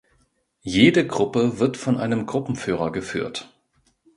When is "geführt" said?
2.91-3.53